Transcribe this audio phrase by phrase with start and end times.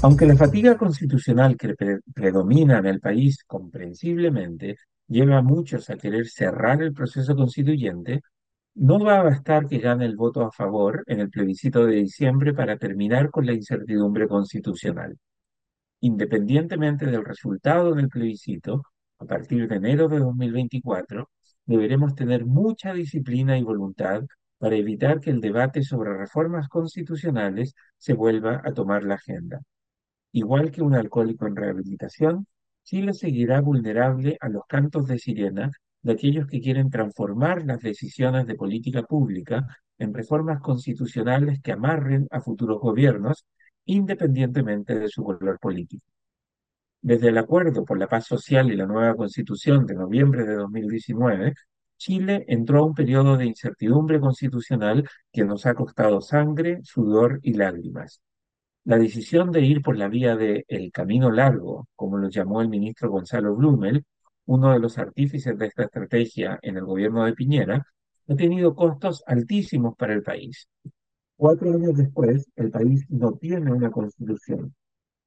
[0.00, 4.76] Aunque la fatiga constitucional que pre- predomina en el país comprensiblemente
[5.08, 8.22] lleva a muchos a querer cerrar el proceso constituyente,
[8.74, 12.54] no va a bastar que gane el voto a favor en el plebiscito de diciembre
[12.54, 15.16] para terminar con la incertidumbre constitucional.
[16.00, 18.82] Independientemente del resultado del plebiscito,
[19.18, 21.28] a partir de enero de 2024,
[21.66, 24.22] deberemos tener mucha disciplina y voluntad
[24.58, 29.60] para evitar que el debate sobre reformas constitucionales se vuelva a tomar la agenda.
[30.38, 32.46] Igual que un alcohólico en rehabilitación,
[32.84, 35.68] Chile seguirá vulnerable a los cantos de sirena
[36.00, 39.66] de aquellos que quieren transformar las decisiones de política pública
[39.98, 43.46] en reformas constitucionales que amarren a futuros gobiernos,
[43.84, 46.06] independientemente de su color político.
[47.02, 51.54] Desde el Acuerdo por la Paz Social y la nueva Constitución de noviembre de 2019,
[51.96, 57.54] Chile entró a un periodo de incertidumbre constitucional que nos ha costado sangre, sudor y
[57.54, 58.20] lágrimas.
[58.88, 62.70] La decisión de ir por la vía de el camino largo, como lo llamó el
[62.70, 64.06] ministro Gonzalo Blumel,
[64.46, 67.86] uno de los artífices de esta estrategia en el gobierno de Piñera,
[68.28, 70.70] ha tenido costos altísimos para el país.
[71.36, 74.74] Cuatro años después, el país no tiene una constitución.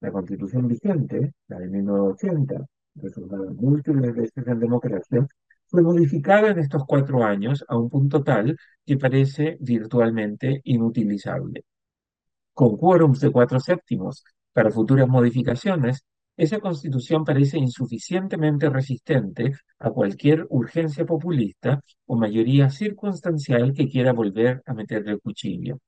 [0.00, 2.66] La constitución vigente, la de 1980,
[2.96, 5.26] reformada múltiples veces en democracia,
[5.64, 11.64] fue modificada en estos cuatro años a un punto tal que parece virtualmente inutilizable
[12.56, 16.06] con quórums de cuatro séptimos para futuras modificaciones,
[16.38, 24.62] esa constitución parece insuficientemente resistente a cualquier urgencia populista o mayoría circunstancial que quiera volver
[24.64, 25.80] a meterle el cuchillo.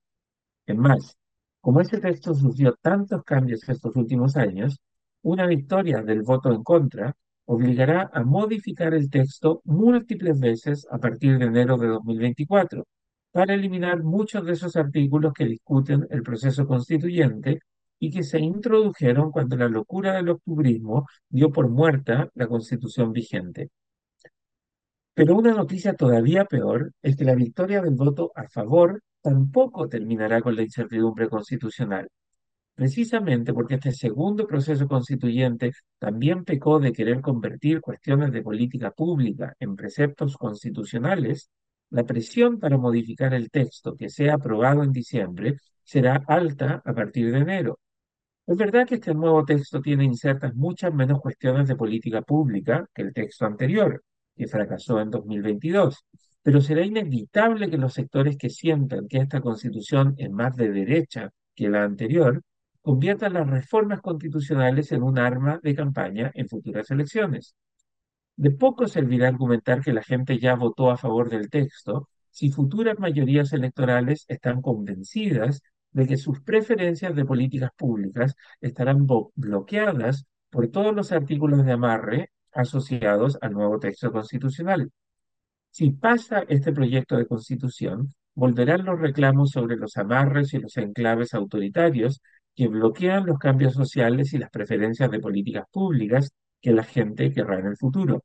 [0.66, 1.16] Es más,
[1.62, 4.78] como ese texto sufrió tantos cambios estos últimos años,
[5.22, 11.38] una victoria del voto en contra obligará a modificar el texto múltiples veces a partir
[11.38, 12.84] de enero de 2024
[13.32, 17.60] para eliminar muchos de esos artículos que discuten el proceso constituyente
[17.98, 23.70] y que se introdujeron cuando la locura del octubrismo dio por muerta la constitución vigente.
[25.14, 30.40] Pero una noticia todavía peor es que la victoria del voto a favor tampoco terminará
[30.40, 32.08] con la incertidumbre constitucional,
[32.74, 39.56] precisamente porque este segundo proceso constituyente también pecó de querer convertir cuestiones de política pública
[39.58, 41.50] en preceptos constitucionales
[41.90, 47.32] la presión para modificar el texto que sea aprobado en diciembre será alta a partir
[47.32, 47.78] de enero.
[48.46, 53.02] Es verdad que este nuevo texto tiene insertas muchas menos cuestiones de política pública que
[53.02, 54.02] el texto anterior,
[54.34, 56.04] que fracasó en 2022,
[56.42, 61.30] pero será inevitable que los sectores que sientan que esta constitución es más de derecha
[61.54, 62.42] que la anterior,
[62.80, 67.54] conviertan las reformas constitucionales en un arma de campaña en futuras elecciones.
[68.38, 72.96] De poco servirá argumentar que la gente ya votó a favor del texto si futuras
[73.00, 75.60] mayorías electorales están convencidas
[75.90, 82.30] de que sus preferencias de políticas públicas estarán bloqueadas por todos los artículos de amarre
[82.52, 84.92] asociados al nuevo texto constitucional.
[85.70, 91.34] Si pasa este proyecto de constitución, volverán los reclamos sobre los amarres y los enclaves
[91.34, 92.22] autoritarios
[92.54, 96.30] que bloquean los cambios sociales y las preferencias de políticas públicas
[96.60, 98.24] que la gente querrá en el futuro.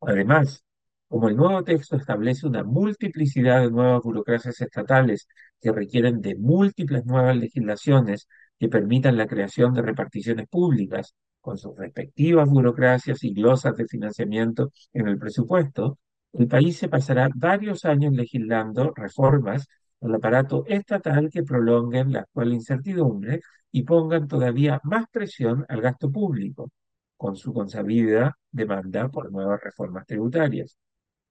[0.00, 0.64] Además,
[1.08, 5.28] como el nuevo texto establece una multiplicidad de nuevas burocracias estatales
[5.60, 11.76] que requieren de múltiples nuevas legislaciones que permitan la creación de reparticiones públicas con sus
[11.76, 15.98] respectivas burocracias y glosas de financiamiento en el presupuesto,
[16.32, 19.66] el país se pasará varios años legislando reformas
[20.00, 23.40] al aparato estatal que prolonguen la actual incertidumbre
[23.70, 26.70] y pongan todavía más presión al gasto público,
[27.16, 30.78] con su consabida demanda por nuevas reformas tributarias.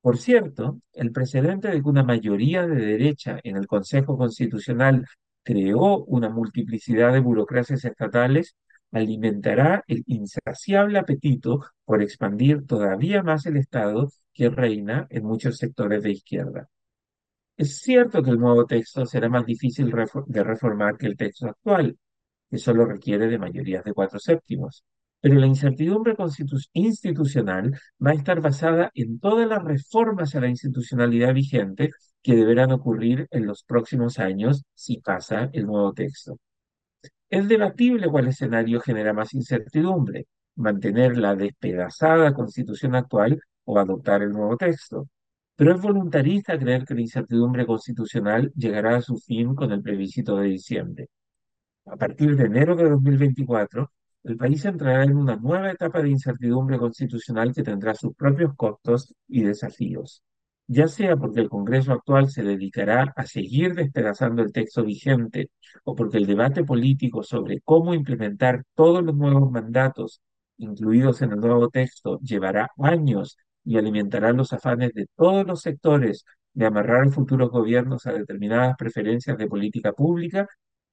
[0.02, 5.06] Por cierto, el precedente de que una mayoría de derecha en el Consejo Constitucional
[5.44, 8.56] creó una multiplicidad de burocracias estatales
[8.92, 16.04] alimentará el insaciable apetito por expandir todavía más el Estado que reina en muchos sectores
[16.04, 16.70] de izquierda.
[17.58, 19.92] Es cierto que el nuevo texto será más difícil
[20.28, 21.98] de reformar que el texto actual,
[22.50, 24.84] que solo requiere de mayorías de cuatro séptimos,
[25.34, 26.16] la incertidumbre
[26.74, 27.72] institucional
[28.06, 31.90] va a estar basada en todas las reformas a la institucionalidad vigente
[32.22, 36.38] que deberán ocurrir en los próximos años si pasa el nuevo texto.
[37.30, 44.32] Es debatible cuál escenario genera más incertidumbre, mantener la despedazada constitución actual o adoptar el
[44.32, 45.08] nuevo texto.
[45.56, 50.38] Pero es voluntarista creer que la incertidumbre constitucional llegará a su fin con el plebiscito
[50.38, 51.10] de diciembre.
[51.86, 53.92] A partir de enero de 2024,
[54.26, 59.14] el país entrará en una nueva etapa de incertidumbre constitucional que tendrá sus propios costos
[59.28, 60.24] y desafíos.
[60.68, 65.52] ya sea porque el Congreso actual se dedicará a seguir despedazando el texto vigente
[65.84, 70.22] o porque el debate político sobre cómo implementar todos los nuevos mandatos
[70.58, 76.26] incluidos en el nuevo texto llevará años y alimentará los afanes de todos los sectores
[76.54, 80.48] de amarrar futuros gobiernos a determinadas preferencias de política pública,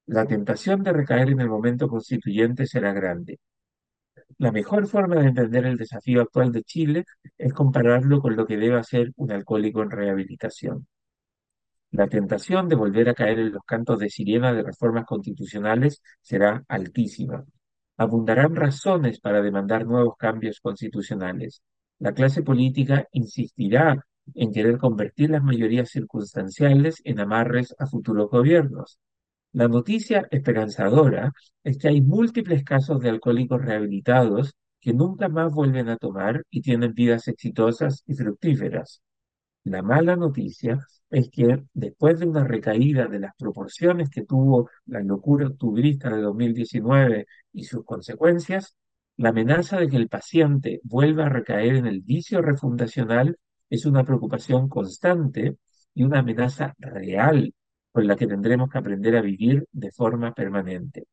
[0.06, 3.38] la tentación de recaer en el momento constituyente será grande.
[4.38, 7.04] La mejor forma de entender el desafío actual de Chile
[7.38, 10.86] es compararlo con lo que debe ser un alcohólico en rehabilitación.
[11.92, 16.64] La tentación de volver a caer en los cantos de sirena de reformas constitucionales será
[16.66, 17.44] altísima.
[17.98, 21.62] Abundarán razones para demandar nuevos cambios constitucionales.
[21.98, 24.04] La clase política insistirá
[24.34, 28.98] en querer convertir las mayorías circunstanciales en amarres a futuros gobiernos.
[29.52, 31.32] La noticia esperanzadora
[31.62, 36.62] es que hay múltiples casos de alcohólicos rehabilitados que nunca más vuelven a tomar y
[36.62, 39.02] tienen vidas exitosas y fructíferas.
[39.64, 40.78] La mala noticia
[41.10, 46.22] es que después de una recaída de las proporciones que tuvo la locura octubrista de
[46.22, 48.76] 2019 y sus consecuencias,
[49.18, 53.36] la amenaza de que el paciente vuelva a recaer en el vicio refundacional
[53.68, 55.58] es una preocupación constante
[55.94, 57.54] y una amenaza real
[57.92, 61.06] con la que tendremos que aprender a vivir de forma permanente.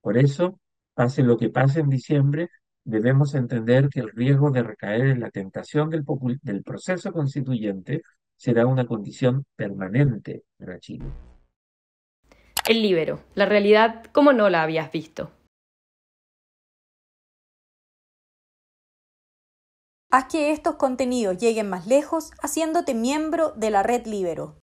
[0.00, 0.60] Por eso,
[0.94, 2.50] pase lo que pase en diciembre,
[2.84, 6.04] debemos entender que el riesgo de recaer en la tentación del,
[6.42, 8.02] del proceso constituyente
[8.36, 11.06] será una condición permanente para Chile.
[12.68, 15.30] El libero, la realidad como no la habías visto.
[20.10, 24.60] Haz que estos contenidos lleguen más lejos haciéndote miembro de la red Libero.